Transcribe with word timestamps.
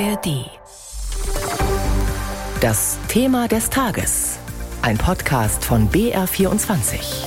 ARD. 0.00 0.50
Das 2.60 2.98
Thema 3.06 3.46
des 3.46 3.70
Tages. 3.70 4.38
Ein 4.82 4.98
Podcast 4.98 5.64
von 5.64 5.88
BR24. 5.88 7.24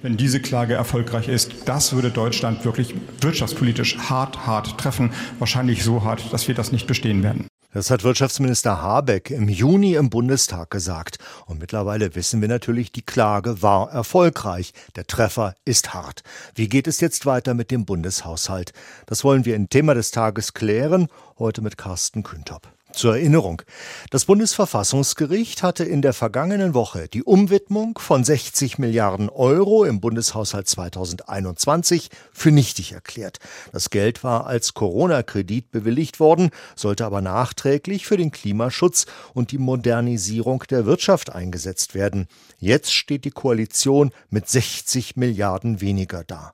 Wenn 0.00 0.16
diese 0.16 0.40
Klage 0.40 0.74
erfolgreich 0.74 1.28
ist, 1.28 1.68
das 1.68 1.92
würde 1.92 2.10
Deutschland 2.10 2.64
wirklich 2.64 2.94
wirtschaftspolitisch 3.20 3.98
hart, 3.98 4.46
hart 4.46 4.78
treffen. 4.78 5.12
Wahrscheinlich 5.38 5.84
so 5.84 6.02
hart, 6.02 6.32
dass 6.32 6.48
wir 6.48 6.56
das 6.56 6.72
nicht 6.72 6.88
bestehen 6.88 7.22
werden. 7.22 7.46
Das 7.74 7.90
hat 7.90 8.04
Wirtschaftsminister 8.04 8.80
Habeck 8.80 9.32
im 9.32 9.48
Juni 9.48 9.94
im 9.94 10.08
Bundestag 10.08 10.70
gesagt. 10.70 11.18
Und 11.46 11.58
mittlerweile 11.58 12.14
wissen 12.14 12.40
wir 12.40 12.46
natürlich, 12.46 12.92
die 12.92 13.02
Klage 13.02 13.62
war 13.62 13.90
erfolgreich. 13.90 14.72
Der 14.94 15.08
Treffer 15.08 15.56
ist 15.64 15.92
hart. 15.92 16.22
Wie 16.54 16.68
geht 16.68 16.86
es 16.86 17.00
jetzt 17.00 17.26
weiter 17.26 17.52
mit 17.52 17.72
dem 17.72 17.84
Bundeshaushalt? 17.84 18.72
Das 19.06 19.24
wollen 19.24 19.44
wir 19.44 19.56
im 19.56 19.68
Thema 19.68 19.94
des 19.94 20.12
Tages 20.12 20.54
klären. 20.54 21.08
Heute 21.36 21.62
mit 21.62 21.76
Carsten 21.76 22.22
Küntop. 22.22 22.68
Zur 22.94 23.16
Erinnerung. 23.16 23.62
Das 24.10 24.24
Bundesverfassungsgericht 24.24 25.64
hatte 25.64 25.82
in 25.82 26.00
der 26.00 26.12
vergangenen 26.12 26.74
Woche 26.74 27.08
die 27.08 27.24
Umwidmung 27.24 27.98
von 27.98 28.22
60 28.22 28.78
Milliarden 28.78 29.28
Euro 29.28 29.84
im 29.84 30.00
Bundeshaushalt 30.00 30.68
2021 30.68 32.10
für 32.32 32.52
nichtig 32.52 32.92
erklärt. 32.92 33.38
Das 33.72 33.90
Geld 33.90 34.22
war 34.22 34.46
als 34.46 34.74
Corona-Kredit 34.74 35.72
bewilligt 35.72 36.20
worden, 36.20 36.50
sollte 36.76 37.04
aber 37.04 37.20
nachträglich 37.20 38.06
für 38.06 38.16
den 38.16 38.30
Klimaschutz 38.30 39.06
und 39.32 39.50
die 39.50 39.58
Modernisierung 39.58 40.62
der 40.70 40.86
Wirtschaft 40.86 41.30
eingesetzt 41.34 41.94
werden. 41.94 42.28
Jetzt 42.58 42.92
steht 42.92 43.24
die 43.24 43.32
Koalition 43.32 44.12
mit 44.30 44.48
60 44.48 45.16
Milliarden 45.16 45.80
weniger 45.80 46.22
da. 46.22 46.52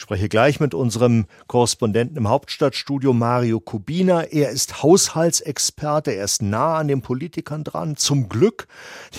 Ich 0.00 0.04
spreche 0.04 0.30
gleich 0.30 0.60
mit 0.60 0.72
unserem 0.72 1.26
Korrespondenten 1.46 2.16
im 2.16 2.26
Hauptstadtstudio 2.26 3.12
Mario 3.12 3.60
Kubina. 3.60 4.22
Er 4.22 4.48
ist 4.48 4.82
Haushaltsexperte, 4.82 6.12
er 6.12 6.24
ist 6.24 6.40
nah 6.40 6.78
an 6.78 6.88
den 6.88 7.02
Politikern 7.02 7.64
dran. 7.64 7.96
Zum 7.96 8.30
Glück, 8.30 8.66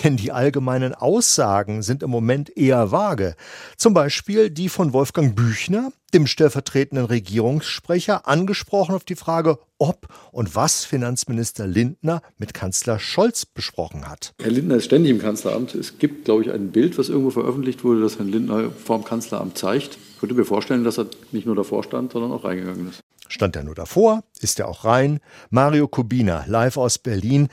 denn 0.02 0.16
die 0.16 0.32
allgemeinen 0.32 0.92
Aussagen 0.92 1.82
sind 1.82 2.02
im 2.02 2.10
Moment 2.10 2.56
eher 2.56 2.90
vage. 2.90 3.36
Zum 3.76 3.94
Beispiel 3.94 4.50
die 4.50 4.68
von 4.68 4.92
Wolfgang 4.92 5.36
Büchner, 5.36 5.92
dem 6.14 6.26
stellvertretenden 6.26 7.06
Regierungssprecher, 7.06 8.26
angesprochen 8.28 8.94
auf 8.94 9.04
die 9.04 9.16
Frage, 9.16 9.58
ob 9.78 10.08
und 10.30 10.54
was 10.54 10.84
Finanzminister 10.84 11.66
Lindner 11.66 12.22
mit 12.38 12.54
Kanzler 12.54 12.98
Scholz 12.98 13.46
besprochen 13.46 14.08
hat. 14.08 14.34
Herr 14.40 14.50
Lindner 14.50 14.76
ist 14.76 14.84
ständig 14.84 15.10
im 15.10 15.20
Kanzleramt. 15.20 15.74
Es 15.74 15.98
gibt, 15.98 16.24
glaube 16.24 16.42
ich, 16.42 16.50
ein 16.50 16.70
Bild, 16.70 16.98
was 16.98 17.08
irgendwo 17.08 17.30
veröffentlicht 17.30 17.84
wurde, 17.84 18.00
das 18.00 18.18
Herrn 18.18 18.28
Lindner 18.28 18.70
vor 18.70 18.98
dem 18.98 19.04
Kanzleramt 19.04 19.58
zeigt 19.58 19.98
könnte 20.22 20.36
mir 20.36 20.44
vorstellen, 20.44 20.84
dass 20.84 21.00
er 21.00 21.06
nicht 21.32 21.46
nur 21.46 21.56
davor 21.56 21.82
stand, 21.82 22.12
sondern 22.12 22.30
auch 22.30 22.44
reingegangen 22.44 22.88
ist. 22.88 23.00
Stand 23.26 23.56
er 23.56 23.64
nur 23.64 23.74
davor? 23.74 24.22
Ist 24.40 24.60
er 24.60 24.68
auch 24.68 24.84
rein? 24.84 25.18
Mario 25.50 25.88
Kubina, 25.88 26.44
live 26.46 26.76
aus 26.76 26.98
Berlin. 26.98 27.48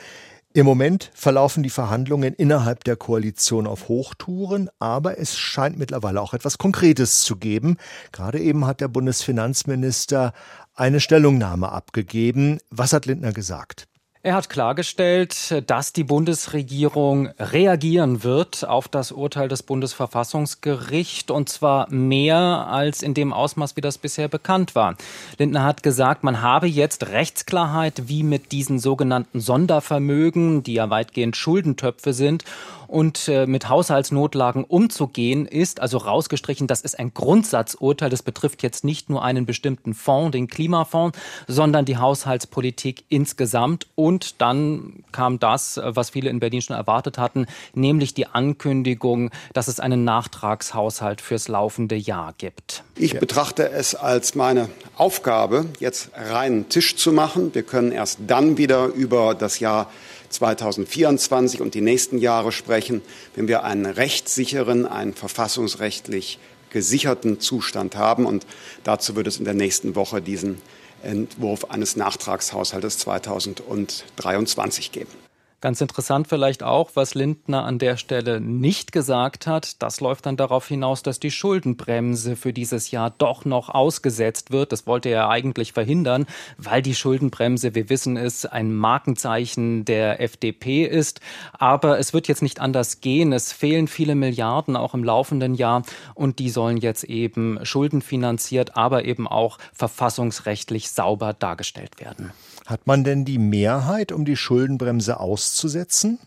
Im 0.52 0.66
Moment 0.66 1.12
verlaufen 1.14 1.62
die 1.62 1.70
Verhandlungen 1.70 2.34
innerhalb 2.34 2.84
der 2.84 2.96
Koalition 2.96 3.68
auf 3.68 3.88
Hochtouren, 3.88 4.68
aber 4.80 5.20
es 5.20 5.38
scheint 5.38 5.78
mittlerweile 5.78 6.20
auch 6.22 6.34
etwas 6.34 6.58
Konkretes 6.58 7.22
zu 7.22 7.36
geben. 7.36 7.78
Gerade 8.12 8.40
eben 8.40 8.66
hat 8.66 8.82
der 8.82 8.88
Bundesfinanzminister 8.88 10.34
eine 10.74 11.02
Stellungnahme 11.02 11.72
abgegeben. 11.72 12.58
Was 12.72 12.94
hat 12.94 13.06
Lindner 13.06 13.32
gesagt? 13.32 13.89
Er 14.22 14.34
hat 14.34 14.50
klargestellt, 14.50 15.64
dass 15.68 15.94
die 15.94 16.04
Bundesregierung 16.04 17.30
reagieren 17.40 18.22
wird 18.26 18.68
auf 18.68 18.90
das 18.90 19.14
Urteil 19.14 19.48
des 19.48 19.64
Bundesverfassungsgerichts 19.64 21.32
und 21.32 21.48
zwar 21.48 21.90
mehr 21.90 22.68
als 22.68 23.02
in 23.02 23.14
dem 23.14 23.32
Ausmaß, 23.32 23.78
wie 23.78 23.82
das 23.82 23.98
bisher 23.98 24.28
bekannt 24.28 24.76
war. 24.76 24.98
Lindner 25.38 25.64
hat 25.64 25.84
gesagt, 25.84 26.26
man 26.26 26.42
habe 26.42 26.68
jetzt 26.68 27.08
Rechtsklarheit, 27.08 28.10
wie 28.10 28.24
mit 28.24 28.52
diesen 28.52 28.80
sogenannten 28.80 29.40
Sondervermögen, 29.40 30.64
die 30.64 30.74
ja 30.74 30.90
weitgehend 30.90 31.38
Schuldentöpfe 31.38 32.12
sind 32.12 32.44
und 32.90 33.28
äh, 33.28 33.46
mit 33.46 33.70
Haushaltsnotlagen 33.70 34.64
umzugehen 34.64 35.46
ist, 35.46 35.80
also 35.80 35.98
rausgestrichen, 35.98 36.68
das 36.68 36.82
ist 36.82 36.98
ein 36.98 37.14
Grundsatzurteil. 37.14 38.10
Das 38.10 38.24
betrifft 38.24 38.64
jetzt 38.64 38.84
nicht 38.84 39.10
nur 39.10 39.24
einen 39.24 39.46
bestimmten 39.46 39.94
Fonds, 39.94 40.32
den 40.32 40.48
Klimafonds, 40.48 41.18
sondern 41.48 41.86
die 41.86 41.98
Haushaltspolitik 41.98 43.04
insgesamt. 43.10 43.88
Und 43.96 44.42
dann 44.42 45.04
kam 45.12 45.40
das, 45.40 45.80
was 45.84 46.10
viele 46.10 46.30
in 46.30 46.40
Berlin 46.40 46.62
schon 46.62 46.76
erwartet 46.76 47.18
hatten, 47.18 47.46
nämlich 47.74 48.14
die 48.14 48.28
Ankündigung, 48.28 49.30
dass 49.54 49.68
es 49.68 49.80
einen 49.80 50.04
Nachtragshaushalt 50.04 51.22
fürs 51.22 51.48
laufende 51.48 51.96
Jahr 51.96 52.34
gibt. 52.38 52.84
Ich 52.96 53.20
betrachte 53.20 53.70
es 53.70 53.96
als 53.96 54.36
meine 54.36 54.70
Aufgabe, 54.98 55.66
jetzt 55.80 56.10
reinen 56.16 56.70
Tisch 56.70 56.96
zu 56.96 57.12
machen. 57.12 57.54
Wir 57.54 57.64
können 57.64 57.92
erst 57.92 58.20
dann 58.26 58.58
wieder 58.58 58.88
über 58.88 59.36
das 59.36 59.60
Jahr 59.60 59.90
2024 60.30 61.62
und 61.62 61.74
die 61.74 61.82
nächsten 61.82 62.18
Jahre 62.18 62.52
sprechen, 62.52 63.02
wenn 63.36 63.48
wir 63.48 63.64
einen 63.64 63.86
rechtssicheren, 63.86 64.86
einen 64.86 65.14
verfassungsrechtlich 65.14 66.40
gesicherten 66.70 67.40
Zustand 67.40 67.96
haben. 67.96 68.26
Und 68.26 68.46
dazu 68.84 69.16
wird 69.16 69.28
es 69.28 69.38
in 69.38 69.46
der 69.46 69.54
nächsten 69.54 69.96
Woche 69.96 70.22
diesen 70.22 70.62
Entwurf 71.04 71.66
eines 71.66 71.96
Nachtragshaushaltes 71.96 72.98
2023 73.00 74.92
geben. 74.92 75.29
Ganz 75.62 75.82
interessant 75.82 76.30
vielleicht 76.30 76.64
auch, 76.64 76.92
was 76.94 77.16
Lindner 77.16 77.66
an 77.66 77.80
der 77.80 77.98
Stelle 77.98 78.40
nicht 78.40 78.94
gesagt 78.94 79.46
hat. 79.46 79.82
Das 79.82 80.00
läuft 80.00 80.26
dann 80.26 80.38
darauf 80.38 80.66
hinaus, 80.66 81.04
dass 81.04 81.20
die 81.20 81.32
Schuldenbremse 81.32 82.38
für 82.38 82.54
dieses 82.54 82.92
Jahr 82.92 83.10
doch 83.10 83.44
noch 83.44 83.68
ausgesetzt 83.68 84.52
wird. 84.52 84.72
Das 84.72 84.88
wollte 84.88 85.10
er 85.10 85.28
eigentlich 85.28 85.74
verhindern, 85.74 86.28
weil 86.58 86.82
die 86.82 86.96
Schuldenbremse, 86.96 87.76
wir 87.76 87.90
wissen 87.90 88.16
es, 88.16 88.46
ein 88.46 88.74
Markenzeichen 88.74 89.84
der 89.84 90.22
FDP 90.22 90.86
ist. 90.86 91.20
Aber 91.52 92.00
es 92.00 92.14
wird 92.14 92.30
jetzt 92.30 92.42
nicht 92.42 92.62
anders 92.62 93.02
gehen. 93.02 93.34
Es 93.34 93.52
fehlen 93.52 93.90
viele 93.90 94.16
Milliarden 94.16 94.78
auch 94.78 94.94
im 94.94 95.04
laufenden 95.04 95.56
Jahr 95.56 95.84
und 96.16 96.40
die 96.40 96.50
sollen 96.50 96.78
jetzt 96.78 97.04
eben 97.04 97.60
schuldenfinanziert, 97.64 98.78
aber 98.78 99.04
eben 99.04 99.28
auch 99.28 99.58
verfassungsrechtlich 99.74 100.90
sauber 100.90 101.34
dargestellt 101.34 102.00
werden. 102.00 102.32
Hat 102.70 102.86
man 102.86 103.04
denn 103.04 103.26
die 103.26 103.40
Mehrheit, 103.40 104.12
um 104.12 104.26
die 104.26 104.38
Schuldenbremse 104.38 105.20
auszusetzen? 105.20 106.20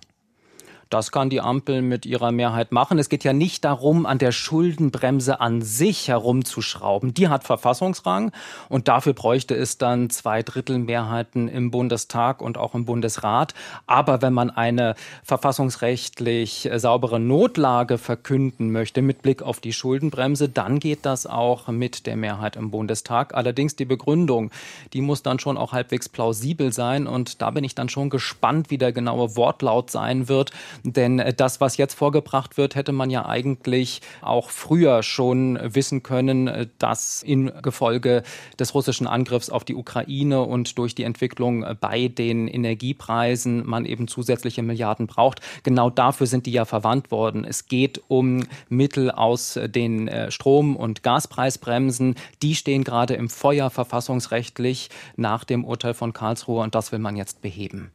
Das 0.92 1.10
kann 1.10 1.30
die 1.30 1.40
Ampel 1.40 1.80
mit 1.80 2.04
ihrer 2.04 2.32
Mehrheit 2.32 2.70
machen. 2.70 2.98
Es 2.98 3.08
geht 3.08 3.24
ja 3.24 3.32
nicht 3.32 3.64
darum, 3.64 4.04
an 4.04 4.18
der 4.18 4.30
Schuldenbremse 4.30 5.40
an 5.40 5.62
sich 5.62 6.08
herumzuschrauben. 6.08 7.14
Die 7.14 7.28
hat 7.28 7.44
Verfassungsrang 7.44 8.30
und 8.68 8.88
dafür 8.88 9.14
bräuchte 9.14 9.54
es 9.54 9.78
dann 9.78 10.10
zwei 10.10 10.42
Drittel 10.42 10.78
Mehrheiten 10.78 11.48
im 11.48 11.70
Bundestag 11.70 12.42
und 12.42 12.58
auch 12.58 12.74
im 12.74 12.84
Bundesrat. 12.84 13.54
Aber 13.86 14.20
wenn 14.20 14.34
man 14.34 14.50
eine 14.50 14.94
verfassungsrechtlich 15.24 16.68
saubere 16.76 17.18
Notlage 17.18 17.96
verkünden 17.96 18.70
möchte 18.70 19.00
mit 19.00 19.22
Blick 19.22 19.40
auf 19.40 19.60
die 19.60 19.72
Schuldenbremse, 19.72 20.50
dann 20.50 20.78
geht 20.78 21.06
das 21.06 21.26
auch 21.26 21.68
mit 21.68 22.04
der 22.04 22.16
Mehrheit 22.16 22.56
im 22.56 22.70
Bundestag. 22.70 23.34
Allerdings 23.34 23.76
die 23.76 23.86
Begründung, 23.86 24.50
die 24.92 25.00
muss 25.00 25.22
dann 25.22 25.38
schon 25.38 25.56
auch 25.56 25.72
halbwegs 25.72 26.10
plausibel 26.10 26.70
sein 26.70 27.06
und 27.06 27.40
da 27.40 27.50
bin 27.50 27.64
ich 27.64 27.74
dann 27.74 27.88
schon 27.88 28.10
gespannt, 28.10 28.68
wie 28.68 28.76
der 28.76 28.92
genaue 28.92 29.36
Wortlaut 29.36 29.90
sein 29.90 30.28
wird. 30.28 30.52
Denn 30.84 31.18
äh, 31.18 31.32
das, 31.32 31.60
was 31.60 31.76
jetzt 31.76 31.94
vorgebracht 31.94 32.56
wird, 32.56 32.74
hätte 32.74 32.92
man 32.92 33.10
ja 33.10 33.26
eigentlich 33.26 34.00
auch 34.20 34.50
früher 34.50 35.02
schon 35.02 35.58
wissen 35.62 36.02
können, 36.02 36.48
äh, 36.48 36.66
dass 36.78 37.22
in 37.22 37.52
Gefolge 37.62 38.22
des 38.58 38.74
russischen 38.74 39.06
Angriffs 39.06 39.50
auf 39.50 39.64
die 39.64 39.74
Ukraine 39.74 40.42
und 40.42 40.78
durch 40.78 40.94
die 40.94 41.04
Entwicklung 41.04 41.62
äh, 41.62 41.76
bei 41.78 42.08
den 42.08 42.48
Energiepreisen 42.48 43.66
man 43.66 43.84
eben 43.84 44.08
zusätzliche 44.08 44.62
Milliarden 44.62 45.06
braucht. 45.06 45.40
Genau 45.62 45.90
dafür 45.90 46.26
sind 46.26 46.46
die 46.46 46.52
ja 46.52 46.64
verwandt 46.64 47.10
worden. 47.10 47.44
Es 47.44 47.66
geht 47.66 48.02
um 48.08 48.44
Mittel 48.68 49.10
aus 49.10 49.58
den 49.62 50.10
Strom- 50.28 50.76
und 50.76 51.02
Gaspreisbremsen. 51.02 52.14
Die 52.42 52.54
stehen 52.54 52.84
gerade 52.84 53.14
im 53.14 53.28
Feuer 53.28 53.70
verfassungsrechtlich 53.70 54.90
nach 55.16 55.44
dem 55.44 55.64
Urteil 55.64 55.94
von 55.94 56.12
Karlsruhe 56.12 56.62
und 56.62 56.74
das 56.74 56.92
will 56.92 56.98
man 56.98 57.16
jetzt 57.16 57.40
beheben. 57.42 57.92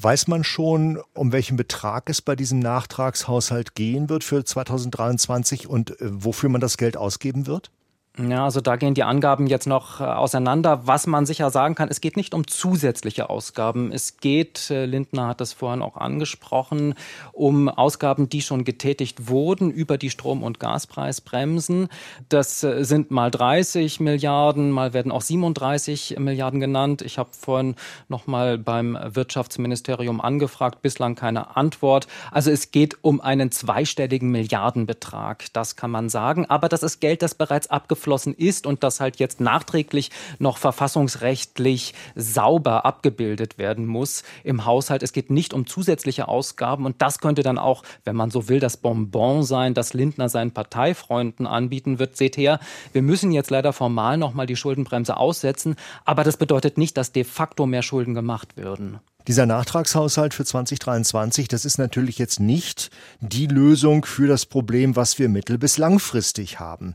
Weiß 0.00 0.26
man 0.26 0.44
schon, 0.44 1.00
um 1.14 1.32
welchen 1.32 1.56
Betrag 1.56 2.08
es 2.08 2.22
bei 2.22 2.36
diesem 2.36 2.58
Nachtragshaushalt 2.58 3.74
gehen 3.74 4.08
wird 4.08 4.24
für 4.24 4.44
2023 4.44 5.66
und 5.66 6.00
äh, 6.00 6.08
wofür 6.10 6.48
man 6.48 6.60
das 6.60 6.76
Geld 6.76 6.96
ausgeben 6.96 7.46
wird? 7.46 7.70
Ja, 8.16 8.44
also 8.44 8.60
da 8.60 8.76
gehen 8.76 8.94
die 8.94 9.02
Angaben 9.02 9.48
jetzt 9.48 9.66
noch 9.66 10.00
äh, 10.00 10.04
auseinander. 10.04 10.86
Was 10.86 11.08
man 11.08 11.26
sicher 11.26 11.50
sagen 11.50 11.74
kann, 11.74 11.88
es 11.88 12.00
geht 12.00 12.16
nicht 12.16 12.32
um 12.32 12.46
zusätzliche 12.46 13.28
Ausgaben. 13.28 13.90
Es 13.90 14.18
geht, 14.18 14.70
äh, 14.70 14.86
Lindner 14.86 15.26
hat 15.26 15.40
das 15.40 15.52
vorhin 15.52 15.82
auch 15.82 15.96
angesprochen, 15.96 16.94
um 17.32 17.68
Ausgaben, 17.68 18.28
die 18.28 18.40
schon 18.40 18.62
getätigt 18.62 19.26
wurden 19.26 19.72
über 19.72 19.98
die 19.98 20.10
Strom- 20.10 20.44
und 20.44 20.60
Gaspreisbremsen. 20.60 21.88
Das 22.28 22.62
äh, 22.62 22.84
sind 22.84 23.10
mal 23.10 23.32
30 23.32 23.98
Milliarden, 23.98 24.70
mal 24.70 24.92
werden 24.92 25.10
auch 25.10 25.22
37 25.22 26.16
Milliarden 26.20 26.60
genannt. 26.60 27.02
Ich 27.02 27.18
habe 27.18 27.30
vorhin 27.32 27.74
noch 28.06 28.28
mal 28.28 28.58
beim 28.58 28.96
Wirtschaftsministerium 29.02 30.20
angefragt, 30.20 30.82
bislang 30.82 31.16
keine 31.16 31.56
Antwort. 31.56 32.06
Also 32.30 32.52
es 32.52 32.70
geht 32.70 32.96
um 33.02 33.20
einen 33.20 33.50
zweistelligen 33.50 34.30
Milliardenbetrag, 34.30 35.52
das 35.52 35.74
kann 35.74 35.90
man 35.90 36.08
sagen. 36.08 36.46
Aber 36.46 36.68
das 36.68 36.84
ist 36.84 37.00
Geld, 37.00 37.20
das 37.20 37.34
bereits 37.34 37.66
abgefunden 37.70 38.03
eingeflossen 38.04 38.34
ist 38.34 38.66
und 38.66 38.82
das 38.82 39.00
halt 39.00 39.16
jetzt 39.16 39.40
nachträglich 39.40 40.10
noch 40.38 40.58
verfassungsrechtlich 40.58 41.94
sauber 42.14 42.84
abgebildet 42.84 43.58
werden 43.58 43.86
muss 43.86 44.22
im 44.42 44.64
Haushalt. 44.64 45.02
Es 45.02 45.12
geht 45.12 45.30
nicht 45.30 45.54
um 45.54 45.66
zusätzliche 45.66 46.28
Ausgaben 46.28 46.84
und 46.84 47.00
das 47.00 47.18
könnte 47.18 47.42
dann 47.42 47.58
auch, 47.58 47.82
wenn 48.04 48.16
man 48.16 48.30
so 48.30 48.48
will, 48.48 48.60
das 48.60 48.76
Bonbon 48.76 49.42
sein, 49.42 49.74
das 49.74 49.94
Lindner 49.94 50.28
seinen 50.28 50.52
Parteifreunden 50.52 51.46
anbieten 51.46 51.98
wird. 51.98 52.16
Seht 52.16 52.36
her, 52.36 52.60
wir 52.92 53.02
müssen 53.02 53.32
jetzt 53.32 53.50
leider 53.50 53.72
formal 53.72 54.18
nochmal 54.18 54.46
die 54.46 54.56
Schuldenbremse 54.56 55.16
aussetzen, 55.16 55.76
aber 56.04 56.24
das 56.24 56.36
bedeutet 56.36 56.78
nicht, 56.78 56.96
dass 56.96 57.12
de 57.12 57.24
facto 57.24 57.66
mehr 57.66 57.82
Schulden 57.82 58.14
gemacht 58.14 58.56
würden. 58.56 59.00
Dieser 59.26 59.46
Nachtragshaushalt 59.46 60.34
für 60.34 60.44
2023, 60.44 61.48
das 61.48 61.64
ist 61.64 61.78
natürlich 61.78 62.18
jetzt 62.18 62.40
nicht 62.40 62.90
die 63.20 63.46
Lösung 63.46 64.04
für 64.04 64.26
das 64.26 64.44
Problem, 64.44 64.96
was 64.96 65.18
wir 65.18 65.30
mittel- 65.30 65.56
bis 65.56 65.78
langfristig 65.78 66.60
haben. 66.60 66.94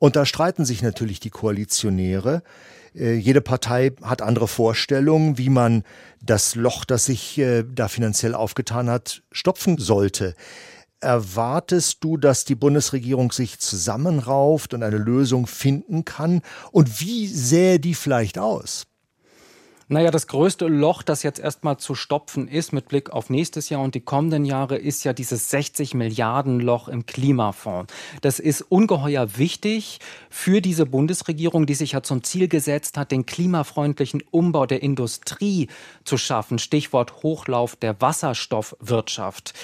Und 0.00 0.16
da 0.16 0.24
streiten 0.24 0.64
sich 0.64 0.82
natürlich 0.82 1.20
die 1.20 1.30
Koalitionäre. 1.30 2.42
Äh, 2.94 3.14
jede 3.14 3.42
Partei 3.42 3.92
hat 4.02 4.22
andere 4.22 4.48
Vorstellungen, 4.48 5.36
wie 5.36 5.50
man 5.50 5.84
das 6.22 6.54
Loch, 6.54 6.86
das 6.86 7.04
sich 7.04 7.38
äh, 7.38 7.64
da 7.70 7.86
finanziell 7.86 8.34
aufgetan 8.34 8.88
hat, 8.88 9.22
stopfen 9.30 9.76
sollte. 9.76 10.34
Erwartest 11.00 12.02
du, 12.02 12.16
dass 12.16 12.46
die 12.46 12.54
Bundesregierung 12.54 13.30
sich 13.30 13.58
zusammenrauft 13.58 14.72
und 14.72 14.82
eine 14.82 14.96
Lösung 14.96 15.46
finden 15.46 16.06
kann? 16.06 16.40
Und 16.72 17.00
wie 17.00 17.26
sähe 17.26 17.78
die 17.78 17.94
vielleicht 17.94 18.38
aus? 18.38 18.86
Naja, 19.92 20.12
das 20.12 20.28
größte 20.28 20.68
Loch, 20.68 21.02
das 21.02 21.24
jetzt 21.24 21.40
erstmal 21.40 21.78
zu 21.78 21.96
stopfen 21.96 22.46
ist 22.46 22.72
mit 22.72 22.86
Blick 22.86 23.10
auf 23.10 23.28
nächstes 23.28 23.70
Jahr 23.70 23.82
und 23.82 23.96
die 23.96 24.00
kommenden 24.00 24.44
Jahre, 24.44 24.76
ist 24.76 25.02
ja 25.02 25.12
dieses 25.12 25.50
60 25.50 25.94
Milliarden 25.94 26.60
Loch 26.60 26.86
im 26.86 27.06
Klimafonds. 27.06 27.92
Das 28.20 28.38
ist 28.38 28.62
ungeheuer 28.62 29.36
wichtig 29.36 29.98
für 30.28 30.60
diese 30.60 30.86
Bundesregierung, 30.86 31.66
die 31.66 31.74
sich 31.74 31.90
ja 31.90 32.04
zum 32.04 32.22
Ziel 32.22 32.46
gesetzt 32.46 32.96
hat, 32.98 33.10
den 33.10 33.26
klimafreundlichen 33.26 34.22
Umbau 34.30 34.64
der 34.64 34.80
Industrie 34.80 35.66
zu 36.04 36.18
schaffen. 36.18 36.60
Stichwort 36.60 37.24
Hochlauf 37.24 37.74
der 37.74 38.00
Wasserstoffwirtschaft. 38.00 39.54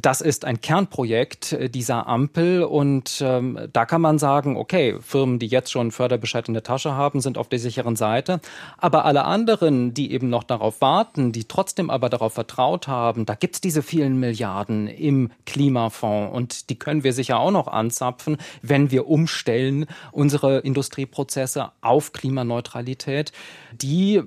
Das 0.00 0.22
ist 0.22 0.46
ein 0.46 0.62
Kernprojekt 0.62 1.52
äh, 1.52 1.68
dieser 1.68 2.06
Ampel 2.06 2.64
und 2.64 3.22
ähm, 3.22 3.58
da 3.74 3.84
kann 3.84 4.00
man 4.00 4.18
sagen, 4.18 4.56
okay, 4.56 4.96
Firmen, 5.00 5.38
die 5.38 5.48
jetzt 5.48 5.70
schon 5.70 5.90
Förderbescheid 5.90 6.48
in 6.48 6.54
der 6.54 6.62
Tasche 6.62 6.94
haben, 6.94 7.20
sind 7.20 7.36
auf 7.36 7.48
der 7.48 7.58
sicheren 7.58 7.94
Seite. 7.94 8.40
Aber 8.78 9.04
alle 9.04 9.24
anderen, 9.24 9.92
die 9.92 10.12
eben 10.12 10.30
noch 10.30 10.44
darauf 10.44 10.80
warten, 10.80 11.32
die 11.32 11.44
trotzdem 11.44 11.90
aber 11.90 12.08
darauf 12.08 12.32
vertraut 12.32 12.88
haben, 12.88 13.26
da 13.26 13.34
gibt's 13.34 13.60
diese 13.60 13.82
vielen 13.82 14.18
Milliarden 14.18 14.86
im 14.86 15.30
Klimafonds 15.44 16.34
und 16.34 16.70
die 16.70 16.78
können 16.78 17.04
wir 17.04 17.12
sicher 17.12 17.38
auch 17.38 17.50
noch 17.50 17.68
anzapfen, 17.68 18.38
wenn 18.62 18.90
wir 18.90 19.08
umstellen 19.08 19.84
unsere 20.10 20.60
Industrieprozesse 20.60 21.70
auf 21.82 22.12
Klimaneutralität. 22.12 23.32
Die 23.72 24.22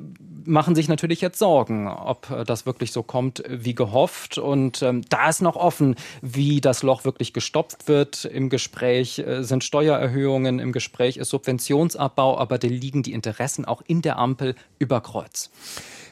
machen 0.45 0.75
sich 0.75 0.87
natürlich 0.87 1.21
jetzt 1.21 1.39
Sorgen, 1.39 1.87
ob 1.87 2.45
das 2.45 2.65
wirklich 2.65 2.91
so 2.91 3.03
kommt 3.03 3.43
wie 3.49 3.75
gehofft. 3.75 4.37
Und 4.37 4.81
ähm, 4.81 5.01
da 5.09 5.29
ist 5.29 5.41
noch 5.41 5.54
offen, 5.55 5.95
wie 6.21 6.61
das 6.61 6.83
Loch 6.83 7.05
wirklich 7.05 7.33
gestopft 7.33 7.87
wird. 7.87 8.25
Im 8.25 8.49
Gespräch 8.49 9.19
äh, 9.19 9.43
sind 9.43 9.63
Steuererhöhungen, 9.63 10.59
im 10.59 10.71
Gespräch 10.71 11.17
ist 11.17 11.29
Subventionsabbau, 11.29 12.37
aber 12.37 12.57
da 12.57 12.67
liegen 12.67 13.03
die 13.03 13.13
Interessen 13.13 13.65
auch 13.65 13.81
in 13.87 14.01
der 14.01 14.17
Ampel 14.17 14.55
über 14.79 15.01
Kreuz. 15.01 15.49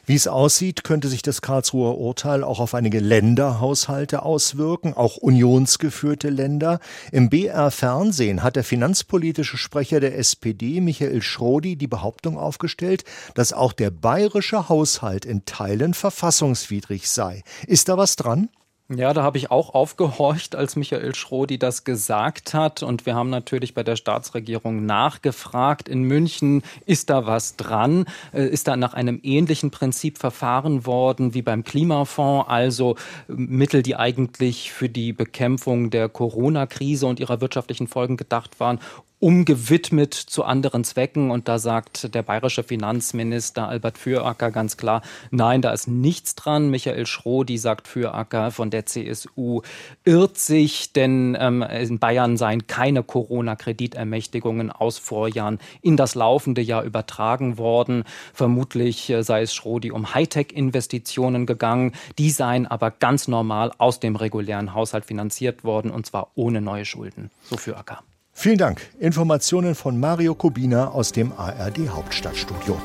Wie 0.06 0.14
es 0.14 0.28
aussieht, 0.28 0.84
könnte 0.84 1.08
sich 1.08 1.22
das 1.22 1.40
Karlsruher 1.40 1.96
Urteil 1.96 2.44
auch 2.44 2.60
auf 2.60 2.74
einige 2.74 3.00
Länderhaushalte 3.00 4.22
auswirken, 4.22 4.92
auch 4.92 5.16
unionsgeführte 5.16 6.28
Länder. 6.28 6.78
Im 7.10 7.30
BR 7.30 7.70
Fernsehen 7.70 8.42
hat 8.42 8.56
der 8.56 8.64
finanzpolitische 8.64 9.56
Sprecher 9.56 10.00
der 10.00 10.18
SPD, 10.18 10.82
Michael 10.82 11.22
Schrodi, 11.22 11.76
die 11.76 11.86
Behauptung 11.86 12.36
aufgestellt, 12.36 13.04
dass 13.34 13.54
auch 13.54 13.72
der 13.72 13.90
bayerische 13.90 14.68
Haushalt 14.68 15.24
in 15.24 15.46
Teilen 15.46 15.94
verfassungswidrig 15.94 17.08
sei. 17.08 17.42
Ist 17.66 17.88
da 17.88 17.96
was 17.96 18.16
dran? 18.16 18.50
Ja, 18.90 19.14
da 19.14 19.22
habe 19.22 19.38
ich 19.38 19.50
auch 19.50 19.72
aufgehorcht, 19.72 20.54
als 20.54 20.76
Michael 20.76 21.14
Schrodi 21.14 21.58
das 21.58 21.84
gesagt 21.84 22.52
hat. 22.52 22.82
Und 22.82 23.06
wir 23.06 23.14
haben 23.14 23.30
natürlich 23.30 23.72
bei 23.72 23.82
der 23.82 23.96
Staatsregierung 23.96 24.84
nachgefragt. 24.84 25.88
In 25.88 26.02
München 26.02 26.62
ist 26.84 27.08
da 27.08 27.24
was 27.24 27.56
dran? 27.56 28.04
Äh, 28.34 28.46
ist 28.46 28.68
da 28.68 28.76
nach 28.76 28.92
einem 28.92 29.20
ähnlichen 29.22 29.70
Prinzip 29.70 30.18
verfahren 30.18 30.84
worden 30.84 31.32
wie 31.32 31.40
beim 31.40 31.64
Klimafonds? 31.64 32.46
Also 32.50 32.96
Mittel, 33.26 33.82
die 33.82 33.96
eigentlich 33.96 34.70
für 34.70 34.90
die 34.90 35.14
Bekämpfung 35.14 35.88
der 35.88 36.10
Corona-Krise 36.10 37.06
und 37.06 37.20
ihrer 37.20 37.40
wirtschaftlichen 37.40 37.88
Folgen 37.88 38.18
gedacht 38.18 38.60
waren, 38.60 38.80
umgewidmet 39.24 40.12
zu 40.12 40.44
anderen 40.44 40.84
Zwecken. 40.84 41.30
Und 41.30 41.48
da 41.48 41.58
sagt 41.58 42.14
der 42.14 42.22
bayerische 42.22 42.62
Finanzminister 42.62 43.66
Albert 43.66 43.96
Füracker 43.96 44.50
ganz 44.50 44.76
klar, 44.76 45.00
nein, 45.30 45.62
da 45.62 45.72
ist 45.72 45.88
nichts 45.88 46.34
dran. 46.34 46.68
Michael 46.68 47.06
Schrodi 47.06 47.56
sagt 47.56 47.88
Füracker 47.88 48.50
von 48.50 48.68
der 48.68 48.84
CSU, 48.84 49.62
irrt 50.04 50.36
sich, 50.36 50.92
denn 50.92 51.38
ähm, 51.40 51.62
in 51.62 51.98
Bayern 51.98 52.36
seien 52.36 52.66
keine 52.66 53.02
Corona-Kreditermächtigungen 53.02 54.70
aus 54.70 54.98
Vorjahren 54.98 55.58
in 55.80 55.96
das 55.96 56.14
laufende 56.14 56.60
Jahr 56.60 56.82
übertragen 56.82 57.56
worden. 57.56 58.04
Vermutlich 58.34 59.08
äh, 59.08 59.22
sei 59.22 59.40
es 59.40 59.54
Schrodi 59.54 59.90
um 59.90 60.14
Hightech-Investitionen 60.14 61.46
gegangen. 61.46 61.92
Die 62.18 62.28
seien 62.28 62.66
aber 62.66 62.90
ganz 62.90 63.26
normal 63.26 63.72
aus 63.78 64.00
dem 64.00 64.16
regulären 64.16 64.74
Haushalt 64.74 65.06
finanziert 65.06 65.64
worden 65.64 65.90
und 65.90 66.04
zwar 66.04 66.32
ohne 66.34 66.60
neue 66.60 66.84
Schulden. 66.84 67.30
So 67.44 67.56
Füracker. 67.56 68.02
Vielen 68.36 68.58
Dank. 68.58 68.82
Informationen 68.98 69.74
von 69.74 69.98
Mario 69.98 70.34
Kubina 70.34 70.88
aus 70.88 71.12
dem 71.12 71.32
ARD 71.32 71.88
Hauptstadtstudio. 71.88 72.76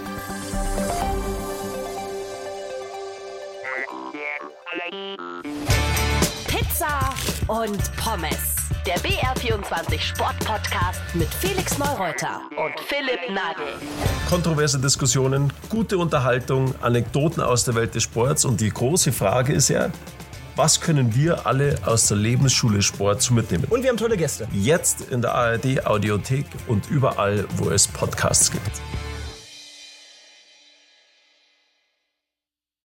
Pizza 6.48 7.14
und 7.48 7.96
Pommes. 7.98 8.56
Der 8.86 8.98
BR24 9.00 10.00
Sportpodcast 10.00 11.02
mit 11.16 11.28
Felix 11.34 11.78
Neureuter 11.78 12.42
und 12.52 12.80
Philipp 12.88 13.20
Nagel. 13.30 13.74
Kontroverse 14.30 14.80
Diskussionen, 14.80 15.52
gute 15.68 15.98
Unterhaltung, 15.98 16.74
Anekdoten 16.82 17.42
aus 17.42 17.66
der 17.66 17.76
Welt 17.76 17.96
des 17.96 18.04
Sports 18.04 18.46
und 18.46 18.62
die 18.62 18.70
große 18.70 19.12
Frage 19.12 19.54
ist 19.54 19.70
ja, 19.70 19.90
was 20.60 20.82
können 20.82 21.16
wir 21.16 21.48
alle 21.48 21.78
aus 21.86 22.10
der 22.10 22.18
Lebensschule 22.18 22.82
Sport 22.82 23.32
mitnehmen? 23.32 23.64
Und 23.70 23.82
wir 23.82 23.90
haben 23.92 23.96
tolle 23.96 24.18
Gäste. 24.18 24.46
Jetzt 24.52 25.10
in 25.10 25.22
der 25.22 25.34
ARD 25.34 25.86
Audiothek 25.86 26.46
und 26.68 26.90
überall, 26.90 27.46
wo 27.56 27.70
es 27.70 27.88
Podcasts 27.88 28.52
gibt. 28.52 28.82